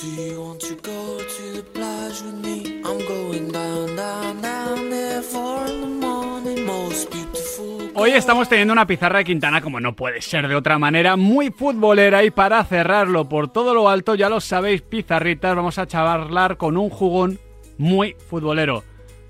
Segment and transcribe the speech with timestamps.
[0.00, 2.80] Do you want to go to the plage with me?
[2.84, 7.90] I'm going down, down, down there for the morning, most beautiful.
[7.94, 11.50] Hoy estamos teniendo una pizarra de Quintana, como no puede ser de otra manera, muy
[11.50, 16.56] futbolera y para cerrarlo por todo lo alto, ya lo sabéis, pizarritas, vamos a charlar
[16.56, 17.40] con un jugón
[17.76, 18.84] muy futbolero.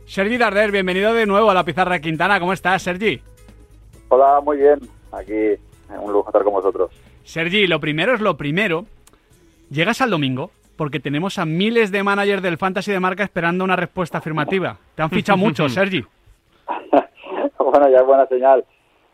[0.05, 3.23] Sergi Darder, bienvenido de nuevo a la pizarra de Quintana, ¿cómo estás, Sergi?
[4.11, 4.81] Hola, muy bien.
[5.13, 5.59] Aquí, eh,
[5.99, 6.91] un lujo estar con vosotros.
[7.25, 8.85] Sergi, lo primero es lo primero.
[9.71, 13.77] Llegas al domingo porque tenemos a miles de managers del Fantasy de marca esperando una
[13.77, 14.79] respuesta afirmativa.
[14.95, 16.03] Te han fichado mucho, Sergi.
[17.59, 18.65] bueno, ya es buena señal.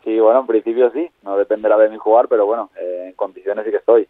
[0.04, 1.08] Sí, bueno, en principio sí.
[1.22, 4.06] No dependerá de mí jugar, pero bueno, eh, en condiciones sí que estoy.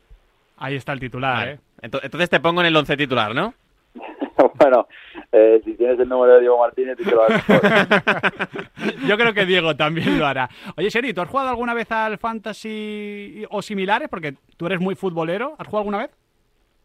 [0.58, 1.58] Ahí está el titular, ¿eh?
[1.80, 3.54] Ento- Entonces te pongo en el once titular, ¿no?
[4.58, 4.88] bueno,
[5.30, 7.60] eh, si tienes el número de Diego Martínez, te lo mejor.
[9.06, 10.50] Yo creo que Diego también lo hará.
[10.76, 14.08] Oye, Sergi, ¿tú has jugado alguna vez al Fantasy o similares?
[14.08, 15.54] Porque tú eres muy futbolero.
[15.58, 16.10] ¿Has jugado alguna vez?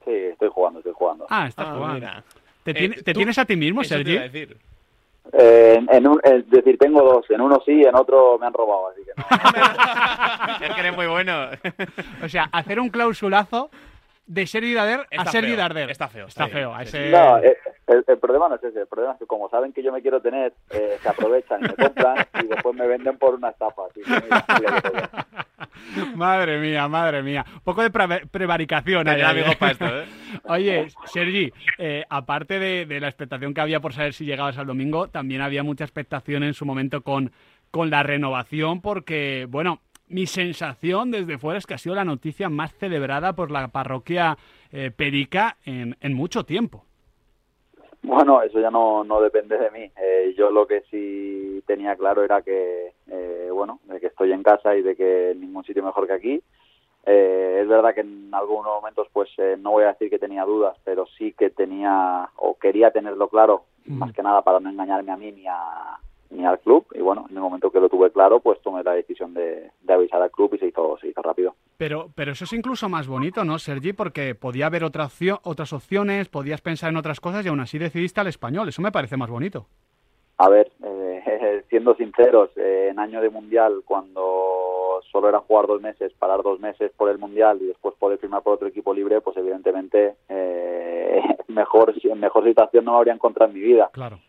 [0.09, 1.27] Sí, estoy jugando, estoy jugando.
[1.29, 1.93] Ah, estás Ah, jugando.
[1.95, 2.23] mira.
[2.63, 4.17] ¿Te, Eh, tiene- te tú- tienes a ti mismo, Sergi?
[4.17, 4.57] decir.
[5.33, 7.29] Eh, en, en un, es decir, tengo dos.
[7.29, 9.23] En uno sí, en otro me han robado, así que no.
[10.66, 11.49] es que eres muy bueno.
[12.23, 13.69] O sea, hacer un clausulazo
[14.25, 15.91] de Sergi Darder a Sergi Darder.
[15.91, 16.73] está feo, Está está feo.
[16.73, 17.55] a ese- No, eh,
[17.88, 18.81] el, el problema no es ese.
[18.81, 21.67] El problema es que como saben que yo me quiero tener, eh, se aprovechan y
[21.67, 23.83] me compran y después me venden por una estafa.
[23.91, 25.45] Así que mira, mira.
[26.16, 27.45] Madre mía, madre mía.
[27.55, 29.08] Un poco de pre- prevaricación.
[29.08, 29.25] Hay ¿eh?
[29.25, 30.05] amigos para esto, ¿eh?
[30.44, 34.67] Oye, Sergi, eh, aparte de, de la expectación que había por saber si llegabas al
[34.67, 37.31] domingo, también había mucha expectación en su momento con,
[37.72, 42.50] con la renovación, porque, bueno, mi sensación desde fuera es que ha sido la noticia
[42.50, 44.38] más celebrada por la parroquia
[44.72, 46.85] eh, Perica en, en mucho tiempo.
[48.02, 49.92] Bueno, eso ya no, no depende de mí.
[50.02, 54.44] Eh, yo lo que sí tenía claro era que, eh, bueno, de que estoy en
[54.44, 56.44] casa y de que en ningún sitio mejor que aquí.
[57.06, 60.45] Eh, es verdad que en algunos momentos, pues eh, no voy a decir que tenía
[60.45, 65.12] dudas, pero sí que tenía o quería tenerlo claro, más que nada para no engañarme
[65.12, 65.97] a mí ni, a,
[66.29, 66.85] ni al club.
[66.94, 69.94] Y bueno, en el momento que lo tuve claro, pues tomé la decisión de, de
[69.94, 71.56] avisar al club y se hizo, se hizo rápido.
[71.78, 73.94] Pero, pero eso es incluso más bonito, ¿no, Sergi?
[73.94, 77.78] Porque podía haber otra opción- otras opciones, podías pensar en otras cosas y aún así
[77.78, 78.69] decidiste al español.
[78.69, 79.66] Eso me parece más bonito.
[80.38, 85.81] A ver, eh, siendo sinceros, eh, en año de mundial, cuando solo era jugar dos
[85.81, 89.19] meses, parar dos meses por el mundial y después poder firmar por otro equipo libre,
[89.22, 93.90] pues evidentemente eh, mejor mejor situación no me habría encontrado en mi vida.
[93.91, 94.19] Claro.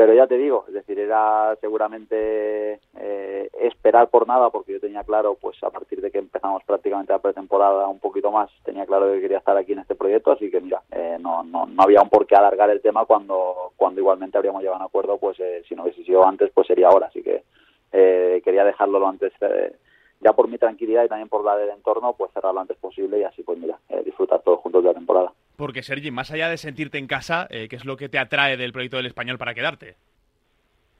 [0.00, 5.04] Pero ya te digo, es decir, era seguramente eh, esperar por nada, porque yo tenía
[5.04, 9.12] claro, pues a partir de que empezamos prácticamente la pretemporada un poquito más, tenía claro
[9.12, 12.00] que quería estar aquí en este proyecto, así que mira, eh, no, no, no había
[12.00, 15.38] un por qué alargar el tema cuando, cuando igualmente habríamos llegado a un acuerdo, pues
[15.38, 17.44] eh, si no hubiese sido antes, pues sería ahora, así que
[17.92, 19.76] eh, quería dejarlo lo antes, eh,
[20.20, 23.18] ya por mi tranquilidad y también por la del entorno, pues cerrarlo lo antes posible
[23.18, 25.30] y así pues mira, eh, disfrutar todos juntos de la temporada.
[25.60, 28.56] Porque, Sergi, más allá de sentirte en casa, eh, ¿qué es lo que te atrae
[28.56, 29.94] del proyecto del español para quedarte?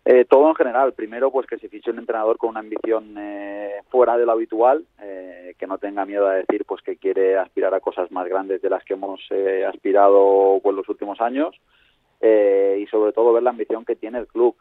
[0.04, 0.92] Eh, todo en general.
[0.92, 4.84] Primero, pues que se fiche un entrenador con una ambición eh, fuera de lo habitual,
[5.00, 8.60] eh, que no tenga miedo a decir pues que quiere aspirar a cosas más grandes
[8.60, 11.58] de las que hemos eh, aspirado pues, los últimos años.
[12.20, 14.54] y sobre todo ver la ambición que tiene el club.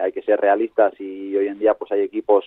[0.00, 2.44] Hay que ser realistas y hoy en día pues hay equipos,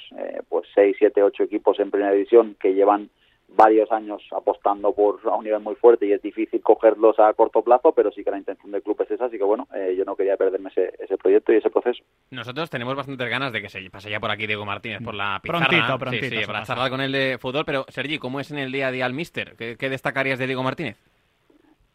[0.48, 3.10] pues 6, 7, 8 equipos en primera división que llevan
[3.56, 7.62] varios años apostando por a un nivel muy fuerte y es difícil cogerlos a corto
[7.62, 10.06] plazo, pero sí que la intención del club es esa, así que bueno, eh, yo
[10.06, 12.04] no quería perderme ese, ese proyecto y ese proceso.
[12.32, 15.40] Nosotros tenemos bastantes ganas de que se pase ya por aquí Diego Martínez por la
[15.42, 15.68] pizarra.
[15.68, 17.64] Prontito, Sí, prontito Sí, se para charlar con él de fútbol.
[17.66, 19.56] Pero, Sergi, ¿cómo es en el día a día el míster?
[19.58, 20.98] ¿Qué, qué destacarías de Diego Martínez?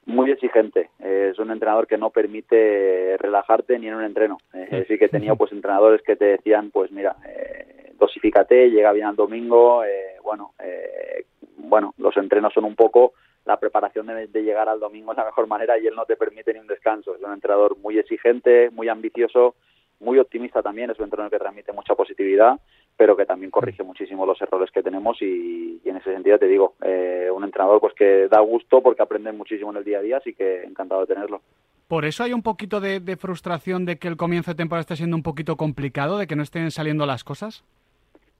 [0.06, 0.90] muy exigente.
[1.00, 4.38] Eh, es un entrenador que no permite relajarte ni en un entreno.
[4.52, 8.92] Eh, sí que he tenido pues entrenadores que te decían, pues mira, eh, dosifícate, llega
[8.92, 9.84] bien al domingo.
[9.84, 11.24] eh, bueno, eh,
[11.56, 15.26] bueno, los entrenos son un poco la preparación de, de llegar al domingo es la
[15.26, 17.14] mejor manera y él no te permite ni un descanso.
[17.14, 19.54] Es un entrenador muy exigente, muy ambicioso,
[20.00, 20.90] muy optimista también.
[20.90, 22.58] Es un entrenador que transmite mucha positividad
[22.96, 26.46] pero que también corrige muchísimo los errores que tenemos y, y en ese sentido te
[26.46, 30.02] digo, eh, un entrenador pues que da gusto porque aprende muchísimo en el día a
[30.02, 31.40] día, así que encantado de tenerlo.
[31.88, 34.96] Por eso hay un poquito de, de frustración de que el comienzo de temporada esté
[34.96, 37.64] siendo un poquito complicado, de que no estén saliendo las cosas.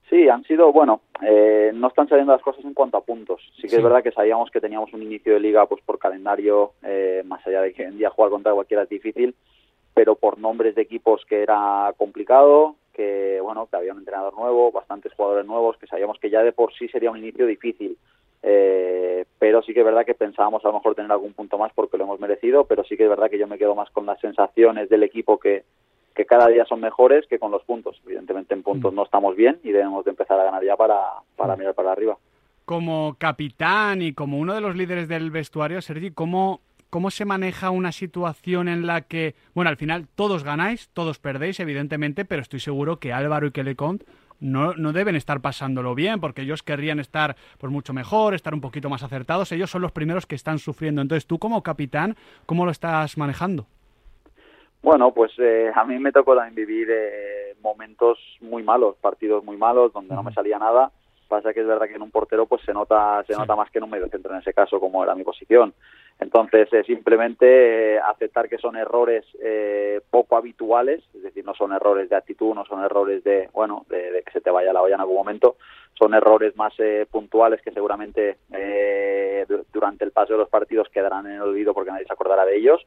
[0.09, 3.41] Sí, han sido, bueno, eh, no están saliendo las cosas en cuanto a puntos.
[3.55, 3.75] Sí que Sí.
[3.77, 7.45] es verdad que sabíamos que teníamos un inicio de liga pues por calendario, eh, más
[7.47, 9.33] allá de que en día jugar contra cualquiera es difícil,
[9.95, 14.71] pero por nombres de equipos que era complicado, que bueno, que había un entrenador nuevo,
[14.71, 17.97] bastantes jugadores nuevos, que sabíamos que ya de por sí sería un inicio difícil.
[18.47, 21.71] Eh, pero sí que es verdad que pensábamos a lo mejor tener algún punto más
[21.73, 24.05] porque lo hemos merecido, pero sí que es verdad que yo me quedo más con
[24.05, 25.63] las sensaciones del equipo que,
[26.15, 28.01] que cada día son mejores que con los puntos.
[28.05, 31.01] Evidentemente en puntos no estamos bien y debemos de empezar a ganar ya para,
[31.35, 32.17] para mirar para arriba.
[32.63, 37.69] Como capitán y como uno de los líderes del vestuario, Sergi, ¿cómo, ¿cómo se maneja
[37.69, 42.61] una situación en la que, bueno, al final todos ganáis, todos perdéis, evidentemente, pero estoy
[42.61, 44.03] seguro que Álvaro y que Lecont
[44.39, 48.61] no, no deben estar pasándolo bien, porque ellos querrían estar pues mucho mejor, estar un
[48.61, 49.51] poquito más acertados.
[49.51, 51.01] Ellos son los primeros que están sufriendo.
[51.01, 52.15] Entonces, tú como capitán,
[52.45, 53.67] ¿cómo lo estás manejando?
[54.85, 59.57] Bueno, pues eh, a mí me tocó también vivir eh, momentos muy malos, partidos muy
[59.57, 60.91] malos, donde no me salía nada.
[61.27, 63.79] Pasa que es verdad que en un portero pues se nota se nota más que
[63.79, 65.73] en un medio centro en ese caso, como era mi posición.
[66.19, 69.25] Entonces, eh, simplemente aceptar que son errores
[70.11, 74.21] poco habituales, es decir, no son errores de actitud, no son errores de, bueno, de,
[74.23, 75.57] que se te vaya la olla en algún momento,
[75.97, 76.73] son errores más
[77.09, 78.37] puntuales que seguramente
[79.73, 82.55] durante el paso de los partidos quedarán en el olvido porque nadie se acordará de
[82.55, 82.85] ellos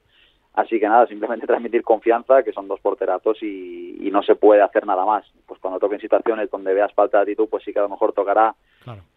[0.59, 4.87] Así que nada, simplemente transmitir confianza, que son dos porterazos y, no se puede hacer
[4.87, 5.25] nada más.
[5.47, 8.15] Pues cuando toquen situaciones donde veas falta de actitud, pues sí que a lo mejor
[8.15, 8.55] tocará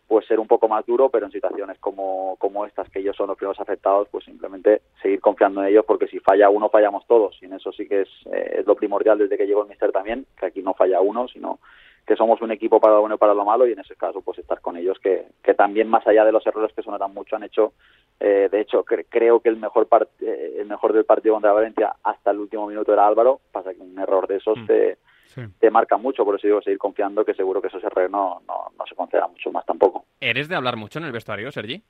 [0.05, 3.27] pues ser un poco más duro, pero en situaciones como, como estas, que ellos son
[3.27, 7.41] los primeros afectados, pues simplemente seguir confiando en ellos, porque si falla uno, fallamos todos.
[7.41, 9.93] Y en eso sí que es, eh, es lo primordial desde que llegó el Mister
[9.93, 11.59] también, que aquí no falla uno, sino
[12.05, 14.21] que somos un equipo para lo bueno y para lo malo y en ese caso
[14.21, 17.35] pues estar con ellos que, que también más allá de los errores que sonaran mucho
[17.35, 17.73] han hecho
[18.19, 19.87] eh, de hecho creo que el mejor
[20.19, 23.81] eh, el mejor del partido contra Valencia hasta el último minuto era Álvaro pasa que
[23.81, 24.65] un error de esos mm.
[24.65, 24.97] te,
[25.59, 28.71] te marca mucho por eso digo seguir confiando que seguro que esos errores no, no,
[28.77, 31.81] no se concederan mucho más tampoco ¿Eres de hablar mucho en el vestuario, Sergi?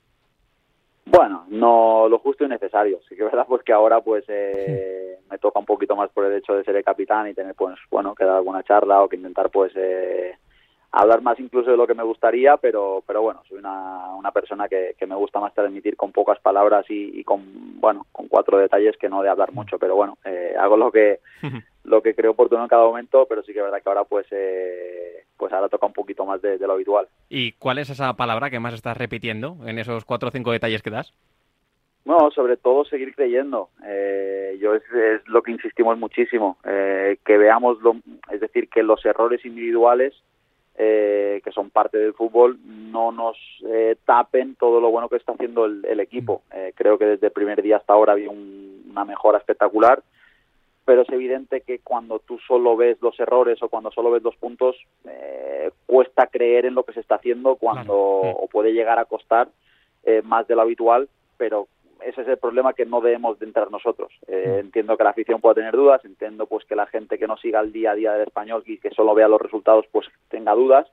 [1.04, 3.00] Bueno, no lo justo y necesario.
[3.08, 6.24] Sí que es verdad pues que ahora pues eh, me toca un poquito más por
[6.24, 9.08] el hecho de ser el capitán y tener pues bueno que dar alguna charla o
[9.08, 10.36] que intentar pues eh,
[10.92, 14.68] hablar más incluso de lo que me gustaría, pero pero bueno soy una, una persona
[14.68, 18.58] que, que me gusta más transmitir con pocas palabras y, y, con bueno con cuatro
[18.58, 19.78] detalles que no de hablar mucho.
[19.78, 21.18] Pero bueno eh, hago lo que
[21.84, 24.26] lo que creo oportuno en cada momento, pero sí que es verdad que ahora pues
[24.30, 27.08] eh, pues ahora toca un poquito más de, lo habitual.
[27.28, 30.82] ¿Y cuál es esa palabra que más estás repitiendo en esos cuatro o cinco detalles
[30.82, 31.12] que das?
[32.04, 33.70] No, sobre todo seguir creyendo.
[33.84, 34.82] Eh, yo es,
[35.26, 37.96] lo que insistimos muchísimo, eh, que veamos, lo,
[38.30, 40.14] es decir, que los errores individuales
[40.74, 43.36] que son parte del fútbol no nos
[44.04, 46.42] tapen todo lo bueno que está haciendo el, equipo.
[46.74, 50.02] creo que desde el primer día hasta ahora había una mejora espectacular
[50.84, 54.36] pero es evidente que cuando tú solo ves los errores o cuando solo ves los
[54.36, 59.04] puntos, eh, cuesta creer en lo que se está haciendo cuando o puede llegar a
[59.04, 59.48] costar
[60.04, 61.68] eh, más de lo habitual, pero
[62.04, 64.12] ese es el problema que no debemos de entrar nosotros.
[64.26, 67.36] Eh, entiendo que la afición pueda tener dudas, entiendo pues que la gente que no
[67.36, 70.54] siga el día a día del español y que solo vea los resultados pues tenga
[70.54, 70.88] dudas,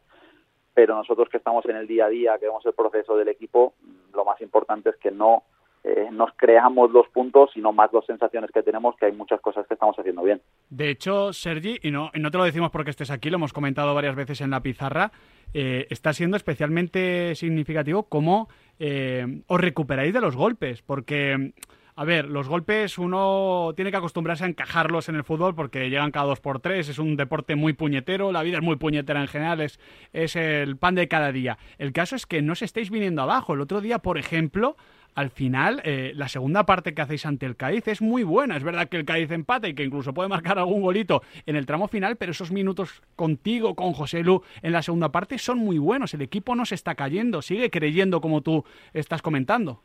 [0.76, 3.74] pero nosotros que estamos en el día a día, que vemos el proceso del equipo,
[4.14, 5.44] lo más importante es que no
[5.84, 9.66] eh, nos creamos los puntos, sino más las sensaciones que tenemos, que hay muchas cosas
[9.68, 10.42] que estamos haciendo bien.
[10.70, 13.54] De hecho, Sergi, y no, y no te lo decimos porque estés aquí, lo hemos
[13.54, 15.12] comentado varias veces en la pizarra,
[15.54, 21.54] eh, está siendo especialmente significativo cómo eh, os recuperáis de los golpes, porque...
[21.96, 26.12] A ver, los golpes uno tiene que acostumbrarse a encajarlos en el fútbol porque llegan
[26.12, 29.28] cada dos por tres, es un deporte muy puñetero, la vida es muy puñetera en
[29.28, 29.82] general, es,
[30.14, 31.58] es el pan de cada día.
[31.78, 33.54] El caso es que no se estáis viniendo abajo.
[33.54, 34.78] El otro día, por ejemplo,
[35.16, 38.56] al final, eh, la segunda parte que hacéis ante el Cádiz es muy buena.
[38.56, 41.66] Es verdad que el Cádiz empata y que incluso puede marcar algún golito en el
[41.66, 45.78] tramo final, pero esos minutos contigo, con José Lu, en la segunda parte son muy
[45.78, 46.14] buenos.
[46.14, 48.64] El equipo no se está cayendo, sigue creyendo como tú
[48.94, 49.82] estás comentando.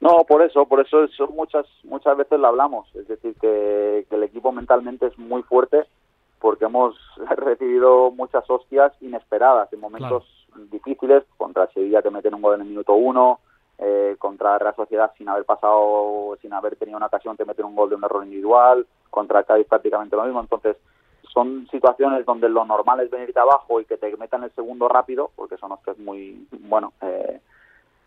[0.00, 2.94] No, por eso, por eso, muchas muchas veces lo hablamos.
[2.94, 5.84] Es decir, que, el equipo mentalmente es muy fuerte
[6.40, 6.96] porque hemos
[7.36, 10.24] recibido muchas hostias inesperadas en momentos
[10.70, 13.40] difíciles contra Sevilla que meten un gol en el minuto uno,
[13.78, 17.76] eh, contra Real Sociedad sin haber pasado, sin haber tenido una ocasión de meter un
[17.76, 20.76] gol de un error individual, contra Cádiz prácticamente lo mismo, entonces
[21.32, 25.30] son situaciones donde lo normal es venirte abajo y que te metan el segundo rápido,
[25.36, 27.40] porque son los que es muy, bueno, eh,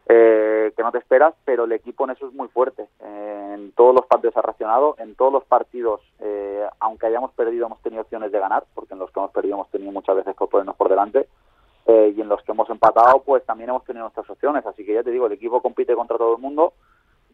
[0.08, 2.88] eh, que no te esperas, pero el equipo en eso es muy fuerte.
[3.02, 6.02] en todos los partidos ha reaccionado, en todos los partidos,
[6.80, 9.70] aunque hayamos perdido, hemos tenido opciones de ganar, porque en los que hemos perdido hemos
[9.70, 11.28] tenido muchas veces que ponernos por delante,
[11.90, 14.94] eh, y en los que hemos empatado pues también hemos tenido nuestras opciones, así que
[14.94, 16.74] ya te digo, el equipo compite contra todo el mundo,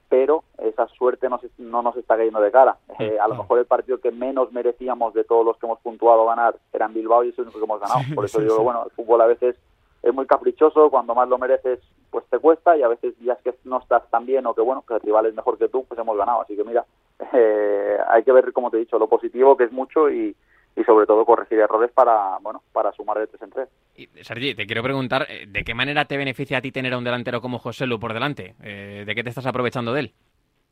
[0.08, 2.78] pero esa suerte no, no nos está cayendo de cara.
[3.00, 6.26] Eh, a lo mejor el partido que menos merecíamos de todos los que hemos puntuado
[6.26, 8.00] ganar era en Bilbao y es el único que hemos ganado.
[8.16, 9.58] Por eso digo, bueno, el fútbol a veces
[10.04, 13.40] es muy caprichoso, cuando más lo mereces pues te cuesta y a veces ya es
[13.40, 15.84] que no estás tan bien o que bueno, que el rival es mejor que tú,
[15.84, 16.44] pues hemos ganado.
[16.44, 16.86] Así que mira,
[17.34, 20.34] eh, hay que ver, como te he dicho, lo positivo que es mucho y,
[20.76, 23.70] y sobre todo corregir errores para bueno para sumar de tres en tres.
[23.96, 26.98] Y, Sergi, te quiero preguntar, eh, ¿de qué manera te beneficia a ti tener a
[26.98, 28.56] un delantero como José Lu por delante?
[28.64, 30.14] Eh, ¿De qué te estás aprovechando de él?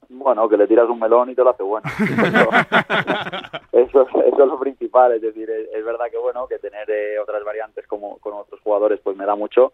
[0.09, 1.89] Bueno, que le tiras un melón y te lo hace bueno.
[3.71, 7.43] eso, eso, es lo principal, es decir, es, verdad que bueno, que tener eh, otras
[7.43, 9.73] variantes como con otros jugadores pues me da mucho,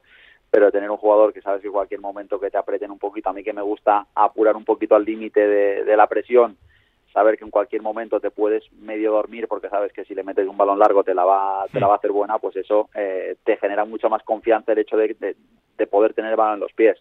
[0.49, 3.29] pero tener un jugador que sabes que en cualquier momento que te aprieten un poquito,
[3.29, 6.57] a mí que me gusta apurar un poquito al límite de, de la presión,
[7.13, 10.47] saber que en cualquier momento te puedes medio dormir porque sabes que si le metes
[10.47, 13.35] un balón largo te la va, te la va a hacer buena, pues eso eh,
[13.43, 15.35] te genera mucho más confianza el hecho de, de,
[15.77, 16.97] de, poder tener el balón en los pies.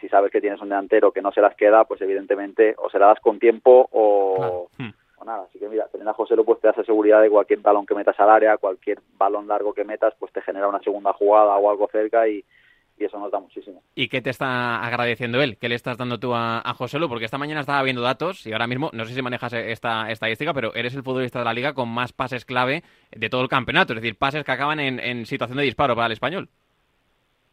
[0.00, 2.98] Si sabes que tienes un delantero que no se las queda, pues evidentemente o se
[2.98, 4.68] la das con tiempo o, claro.
[5.18, 5.44] O nada.
[5.48, 7.94] Así que mira, tener a José pues te da esa seguridad de cualquier balón que
[7.94, 11.70] metas al área, cualquier balón largo que metas, pues te genera una segunda jugada o
[11.70, 12.42] algo cerca y,
[13.00, 13.82] y eso nos da muchísimo.
[13.94, 15.56] ¿Y qué te está agradeciendo él?
[15.56, 17.08] ¿Qué le estás dando tú a, a José Lu?
[17.08, 20.52] Porque esta mañana estaba viendo datos y ahora mismo, no sé si manejas esta estadística,
[20.52, 23.94] pero eres el futbolista de la liga con más pases clave de todo el campeonato,
[23.94, 26.48] es decir, pases que acaban en, en situación de disparo para el español.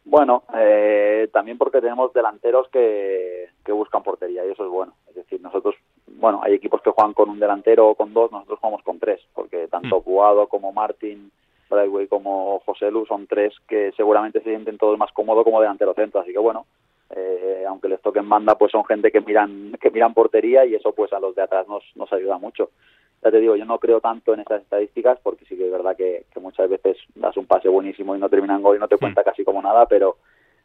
[0.04, 4.94] Bueno, eh, también porque tenemos delanteros que, que buscan portería y eso es bueno.
[5.10, 5.75] Es decir, nosotros,
[6.08, 9.22] bueno, hay equipos que juegan con un delantero o con dos, nosotros jugamos con tres,
[9.34, 10.48] porque tanto Cuado mm.
[10.48, 11.32] como Martín
[11.69, 15.93] Brightway como José Lu son tres que seguramente se sienten todos más cómodos como delantero
[15.93, 16.65] centro, así que bueno,
[17.09, 20.91] eh, aunque les toquen banda, pues son gente que miran que miran portería y eso
[20.91, 22.71] pues a los de atrás nos, nos ayuda mucho.
[23.24, 25.95] Ya te digo, yo no creo tanto en esas estadísticas porque sí que es verdad
[25.95, 28.88] que, que muchas veces das un pase buenísimo y no termina en gol y no
[28.88, 30.17] te cuenta casi como nada, pero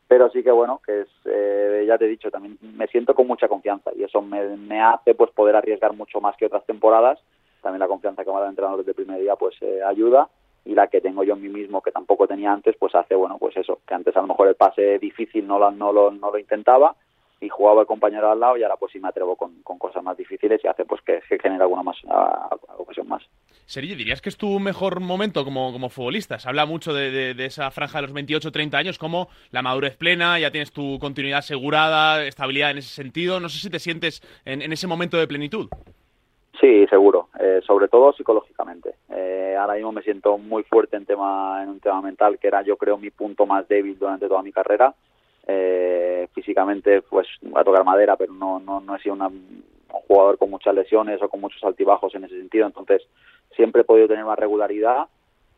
[0.09, 3.27] pero sí que bueno, que es, eh, ya te he dicho, también me siento con
[3.27, 7.19] mucha confianza y eso me, me hace pues poder arriesgar mucho más que otras temporadas.
[7.63, 10.29] También la confianza que me da el entrenador desde el primer día pues eh, ayuda
[10.65, 13.37] y la que tengo yo en mí mismo que tampoco tenía antes pues hace bueno
[13.39, 16.31] pues eso que antes a lo mejor el pase difícil no lo, no lo, no
[16.31, 16.95] lo intentaba
[17.41, 20.03] y jugaba el compañero al lado y ahora pues sí me atrevo con, con cosas
[20.03, 23.23] más difíciles y hace pues que, que genere alguna más a, a ocasión más.
[23.67, 26.39] Sergio, ¿dirías que es tu mejor momento como, como futbolista?
[26.39, 29.97] Se habla mucho de, de, de esa franja de los 28-30 años como la madurez
[29.97, 33.41] plena, ya tienes tu continuidad asegurada, estabilidad en ese sentido.
[33.41, 35.69] No sé si te sientes en, en ese momento de plenitud.
[36.61, 38.95] Sí, seguro, eh, sobre todo psicológicamente.
[39.11, 42.63] Eh, ahora mismo me siento muy fuerte en tema en un tema mental que era
[42.63, 44.95] yo creo mi punto más débil durante toda mi carrera.
[45.47, 50.51] Eh, físicamente pues a tocar madera, pero no no no he sido un jugador con
[50.51, 53.03] muchas lesiones o con muchos altibajos en ese sentido, entonces
[53.57, 55.09] siempre he podido tener una regularidad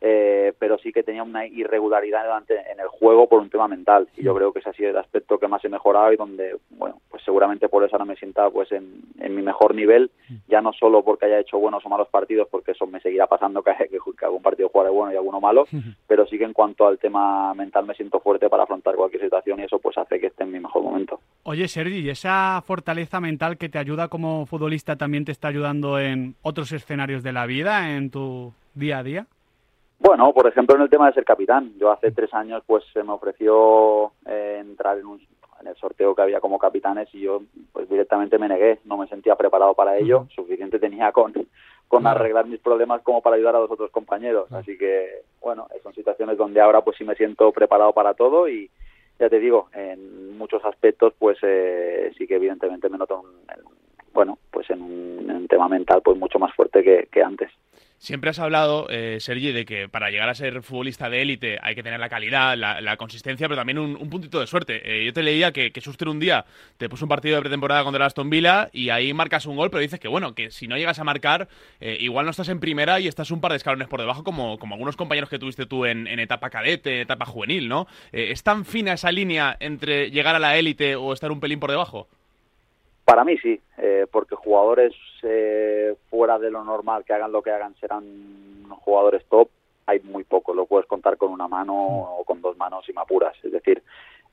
[0.01, 4.07] eh, pero sí que tenía una irregularidad en el juego por un tema mental.
[4.15, 6.57] Y yo creo que ese ha sido el aspecto que más he mejorado y donde
[6.71, 10.11] bueno pues seguramente por eso ahora me sienta pues en, en mi mejor nivel.
[10.47, 13.63] Ya no solo porque haya hecho buenos o malos partidos porque eso me seguirá pasando
[13.63, 15.65] que, que, que algún partido jugaré bueno y alguno malo
[16.07, 19.59] pero sí que en cuanto al tema mental me siento fuerte para afrontar cualquier situación
[19.59, 21.19] y eso pues hace que esté en mi mejor momento.
[21.43, 25.99] Oye Sergi ¿y esa fortaleza mental que te ayuda como futbolista también te está ayudando
[25.99, 29.27] en otros escenarios de la vida en tu día a día?
[29.99, 31.73] Bueno, por ejemplo, en el tema de ser capitán.
[31.77, 35.21] Yo hace tres años pues se me ofreció eh, entrar en, un,
[35.61, 38.79] en el sorteo que había como capitanes y yo pues directamente me negué.
[38.85, 40.27] No me sentía preparado para ello.
[40.35, 41.33] Suficiente tenía con,
[41.87, 44.51] con arreglar mis problemas como para ayudar a los otros compañeros.
[44.51, 48.69] Así que, bueno, son situaciones donde ahora pues sí me siento preparado para todo y
[49.17, 53.45] ya te digo, en muchos aspectos pues eh, sí que evidentemente me noto, un,
[54.13, 57.49] bueno, pues en un, en un tema mental pues mucho más fuerte que, que antes.
[58.05, 61.73] Siempre has hablado, eh, Sergi, de que para llegar a ser futbolista de élite hay
[61.73, 64.79] que tener la calidad, la, consistencia, pero también un, un puntito de suerte.
[64.85, 66.45] Eh, yo te leía que, que Suster un día
[66.77, 69.71] te puso un partido de pretemporada contra el Aston Villa y ahí marcas un gol,
[69.71, 71.47] pero dices que bueno, que si no llegas a marcar,
[71.79, 74.59] eh, igual no estás en primera y estás un par de escalones por debajo, como,
[74.59, 77.87] como algunos compañeros que tuviste tú en, en etapa cadete, etapa juvenil, ¿no?
[78.11, 81.59] Eh, ¿Es tan fina esa línea entre llegar a la élite o estar un pelín
[81.59, 82.07] por debajo?
[83.05, 87.51] Para mí sí, eh, porque jugadores eh, fuera de lo normal que hagan lo que
[87.51, 88.03] hagan serán
[88.81, 89.47] jugadores top.
[89.85, 93.01] Hay muy poco, lo puedes contar con una mano o con dos manos y me
[93.01, 93.35] apuras.
[93.43, 93.83] Es decir,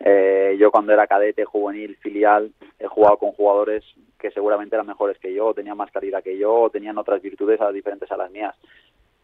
[0.00, 3.84] eh, yo cuando era cadete, juvenil, filial, he jugado con jugadores
[4.18, 8.10] que seguramente eran mejores que yo, tenían más calidad que yo, tenían otras virtudes diferentes
[8.10, 8.56] a las mías.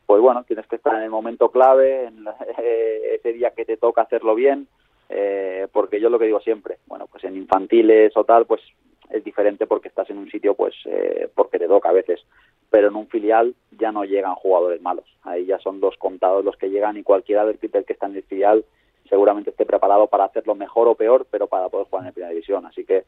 [0.05, 3.78] Pues bueno, tienes que estar en el momento clave, en la, ese día que te
[3.78, 4.69] toca hacerlo bien,
[5.09, 8.61] eh, porque yo lo que digo siempre, bueno, pues en infantiles o tal, pues
[9.11, 12.21] es diferente porque estás en un sitio pues eh, porque te toca a veces.
[12.71, 15.07] Pero en un filial ya no llegan jugadores malos.
[15.23, 18.17] Ahí ya son dos contados los que llegan y cualquiera del, del que está en
[18.17, 18.65] el filial
[19.09, 22.31] seguramente esté preparado para hacerlo mejor o peor pero para poder jugar en la primera
[22.31, 22.67] división.
[22.67, 23.05] Así que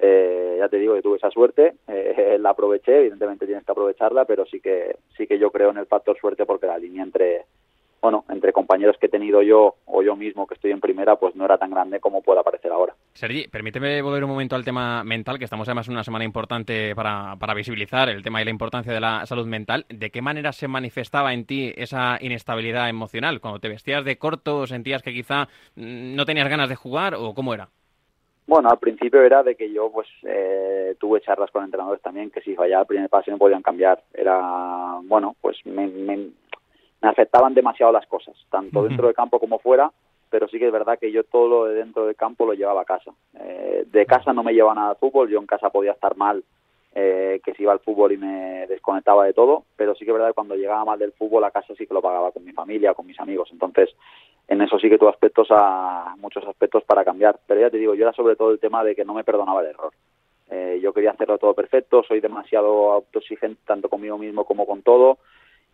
[0.00, 4.26] eh, ya te digo que tuve esa suerte eh, la aproveché evidentemente tienes que aprovecharla
[4.26, 7.46] pero sí que sí que yo creo en el factor suerte porque la línea entre
[8.00, 11.34] bueno, entre compañeros que he tenido yo o yo mismo que estoy en primera, pues
[11.34, 12.94] no era tan grande como pueda parecer ahora.
[13.14, 16.94] Sergi, permíteme volver un momento al tema mental, que estamos además en una semana importante
[16.94, 19.86] para, para visibilizar el tema y la importancia de la salud mental.
[19.88, 23.40] ¿De qué manera se manifestaba en ti esa inestabilidad emocional?
[23.40, 27.54] ¿Cuando te vestías de corto, sentías que quizá no tenías ganas de jugar o cómo
[27.54, 27.68] era?
[28.46, 32.40] Bueno, al principio era de que yo pues eh, tuve charlas con entrenadores también que
[32.42, 34.04] si fallaba el primer pase no podían cambiar.
[34.14, 36.28] Era, bueno, pues me, me,
[37.02, 39.90] me afectaban demasiado las cosas, tanto dentro del campo como fuera,
[40.30, 42.82] pero sí que es verdad que yo todo lo de dentro del campo lo llevaba
[42.82, 43.12] a casa.
[43.38, 46.42] Eh, de casa no me llevaba nada al fútbol, yo en casa podía estar mal,
[46.94, 50.14] eh, que si iba al fútbol y me desconectaba de todo, pero sí que es
[50.14, 52.52] verdad que cuando llegaba mal del fútbol a casa sí que lo pagaba con mi
[52.52, 53.50] familia, con mis amigos.
[53.52, 53.94] Entonces,
[54.48, 57.38] en eso sí que tuve aspectos a muchos aspectos para cambiar.
[57.46, 59.60] Pero ya te digo, yo era sobre todo el tema de que no me perdonaba
[59.60, 59.92] el error.
[60.48, 65.18] Eh, yo quería hacerlo todo perfecto, soy demasiado autoexigente tanto conmigo mismo como con todo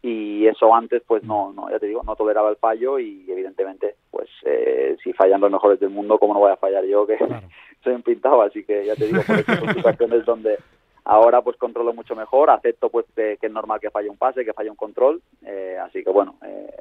[0.02, 3.94] y eso antes pues no, no ya te digo, no toleraba el fallo y evidentemente
[4.10, 7.16] pues eh, si fallan los mejores del mundo, ¿cómo no voy a fallar yo que
[7.84, 8.42] soy un pintado?
[8.42, 10.58] Así que ya te digo, por eso son situaciones donde
[11.04, 14.52] ahora pues controlo mucho mejor, acepto pues que, es normal que falle un pase, que
[14.52, 16.74] falle un control, eh, así que bueno, eh,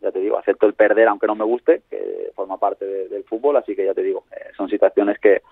[0.00, 3.56] ya te digo, acepto el perder aunque no me guste, que forma parte del fútbol,
[3.56, 4.24] así que ya te digo,
[4.56, 5.42] son situaciones que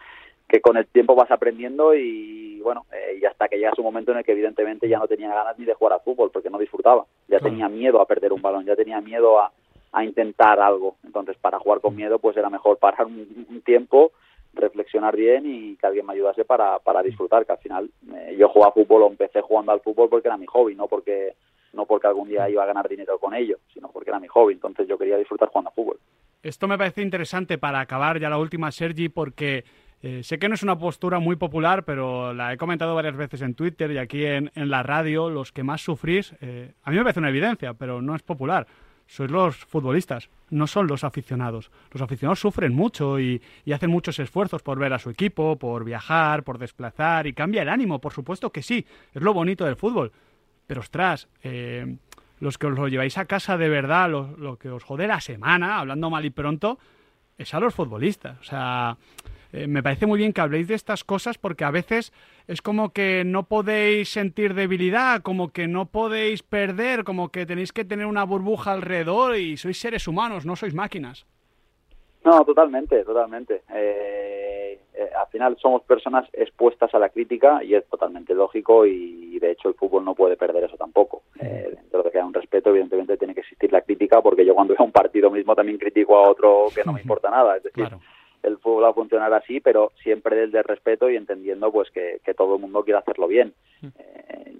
[0.48, 4.12] que con el tiempo vas aprendiendo y bueno, eh, y hasta que llega su momento
[4.12, 6.58] en el que evidentemente ya no tenía ganas ni de jugar a fútbol porque no
[6.58, 9.52] disfrutaba, ya tenía miedo a perder un balón, ya tenía miedo a,
[9.92, 14.12] a intentar algo, entonces para jugar con miedo pues era mejor parar un, tiempo,
[14.52, 18.48] reflexionar bien y que alguien me ayudase para, para disfrutar, que al final eh, yo
[18.48, 21.34] jugaba fútbol o empecé jugando al fútbol porque era mi hobby, no porque
[21.72, 24.54] no porque algún día iba a ganar dinero con ello, sino porque era mi hobby,
[24.54, 25.98] entonces yo quería disfrutar jugando a fútbol.
[26.42, 29.64] Esto me parece interesante para acabar ya la última, Sergi, porque
[30.02, 33.40] eh, sé que no es una postura muy popular, pero la he comentado varias veces
[33.42, 35.30] en Twitter y aquí en, la radio.
[35.30, 38.66] Los que más sufrís, eh, a mí me parece una evidencia, pero no es popular.
[39.08, 41.70] Sois los futbolistas, no son los aficionados.
[41.92, 43.40] Los aficionados sufren mucho y,
[43.72, 47.68] hacen muchos esfuerzos por ver a su equipo, por viajar, por desplazar y cambia el
[47.68, 48.84] ánimo, por supuesto que sí,
[49.14, 50.12] es lo bonito del fútbol.
[50.66, 51.96] Pero ostras, eh,
[52.40, 55.20] los que os lo lleváis a casa de verdad, lo, lo que os jode la
[55.20, 56.78] semana, hablando mal y pronto,
[57.38, 58.40] es a los futbolistas.
[58.40, 58.96] O sea,
[59.52, 62.12] eh, me parece muy bien que habléis de estas cosas porque a veces
[62.46, 67.72] es como que no podéis sentir debilidad, como que no podéis perder, como que tenéis
[67.72, 71.26] que tener una burbuja alrededor y sois seres humanos, no sois máquinas.
[72.24, 73.62] No, totalmente, totalmente.
[73.72, 79.38] Eh, eh, al final somos personas expuestas a la crítica y es totalmente lógico y
[79.38, 81.22] de hecho el fútbol no puede perder eso tampoco.
[81.34, 84.74] dentro de que haya un respeto, evidentemente tiene que existir la crítica porque yo cuando
[84.74, 87.58] veo un partido mismo también critico a otro que no me importa nada.
[87.58, 87.88] Es decir,
[88.46, 92.20] el fútbol va a funcionar así, pero siempre desde el respeto y entendiendo pues que,
[92.36, 93.54] todo el mundo quiere hacerlo bien.
[93.82, 93.86] Mm.
[93.98, 94.52] Eh,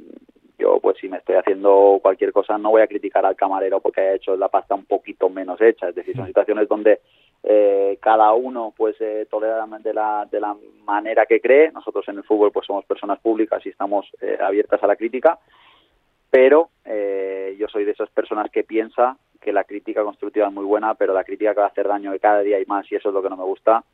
[0.59, 4.01] yo pues si me estoy haciendo cualquier cosa no voy a criticar al camarero porque
[4.01, 6.29] haya hecho la pasta un poquito menos hecha, es decir, son mm.
[6.29, 7.01] situaciones donde
[7.43, 12.19] eh, cada uno pues eh, tolera de la, de la manera que cree, nosotros en
[12.19, 15.39] el fútbol pues somos personas públicas y estamos eh, abiertas a la crítica,
[16.31, 16.71] pero
[17.57, 21.15] yo soy de esas personas que piensa que la crítica constructiva es muy buena, pero
[21.15, 23.15] la crítica que va a hacer daño de cada día y más, y eso es
[23.15, 23.85] lo que no me gusta,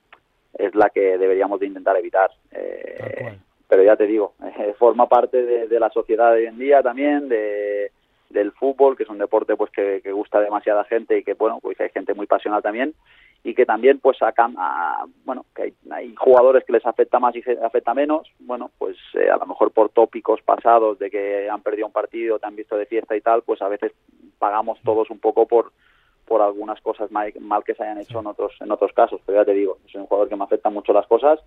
[0.54, 2.30] es la que deberíamos de intentar evitar.
[2.52, 3.36] Eh,
[3.68, 7.28] pero ya te digo, eh, forma parte de, la sociedad de hoy en día también,
[7.28, 7.92] de,
[8.33, 11.81] del fútbol, que es un deporte pues que, gusta demasiada gente y que, bueno, pues
[11.81, 12.95] hay gente muy pasional también,
[13.45, 17.42] y que también pues sacan a, bueno que hay, jugadores que les afecta más y
[17.62, 21.88] afecta menos bueno pues eh, a lo mejor por tópicos pasados de que han perdido
[21.88, 23.92] un partido te han visto de fiesta y tal pues a veces
[24.38, 25.73] pagamos todos un poco por
[26.25, 27.33] por algunas cosas mal,
[27.64, 29.21] que se hayan hecho en otros en otros casos.
[29.27, 31.40] Pero ya te digo soy un jugador que me afecta mucho las cosas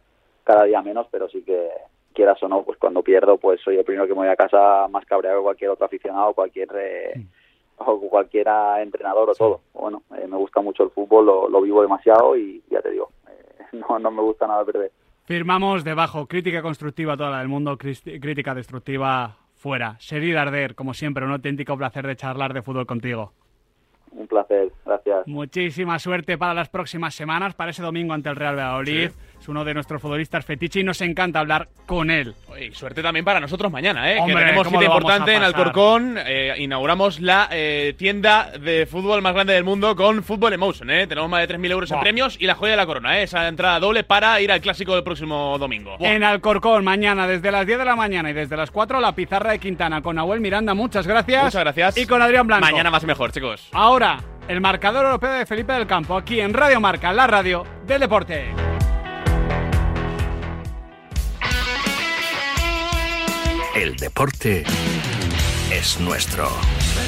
[0.44, 1.70] cada día menos pero sí que
[2.16, 4.88] quieras o no pues cuando pierdo pues soy el primero que me voy a casa
[4.90, 7.26] más cabreado que cualquier otro aficionado cualquier eh,
[7.78, 9.62] o cualquiera entrenador o todo.
[9.74, 13.66] Bueno eh, me gusta mucho el fútbol lo, vivo demasiado y ya te digo eh,
[13.88, 14.92] no no me gusta nada perder.
[15.26, 19.96] Firmamos debajo, crítica constructiva toda la del mundo, crítica destructiva fuera.
[20.00, 23.32] Seri Darder, como siempre, un auténtico placer de charlar de fútbol contigo.
[24.12, 25.28] Un placer, gracias.
[25.28, 29.64] Muchísima suerte para las próximas semanas, para ese domingo ante el Real Valladolid es uno
[29.64, 32.34] de nuestros futbolistas fetiche y nos encanta hablar con él.
[32.60, 34.20] Y suerte también para nosotros mañana, ¿eh?
[34.26, 36.18] que tenemos cita importante en Alcorcón.
[36.26, 40.90] Eh, inauguramos la eh, tienda de fútbol más grande del mundo con Football Emotion.
[40.90, 41.06] ¿eh?
[41.06, 43.20] Tenemos más de 3.000 euros en premios y la joya de la corona.
[43.20, 43.24] ¿eh?
[43.24, 45.96] Esa entrada doble para ir al clásico del próximo domingo.
[46.00, 49.52] En Alcorcón, mañana, desde las 10 de la mañana y desde las 4, la pizarra
[49.52, 50.74] de Quintana con Nahuel Miranda.
[50.74, 51.44] Muchas gracias.
[51.44, 51.98] Muchas gracias.
[51.98, 52.66] Y con Adrián Blanco.
[52.66, 53.70] Mañana más y mejor, chicos.
[53.74, 58.02] Ahora, el marcador europeo de Felipe del Campo, aquí en Radio Marca, la radio del
[58.02, 58.54] deporte.
[63.76, 64.64] El deporte
[65.72, 66.50] es nuestro.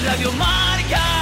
[0.06, 1.17] Radio Marca.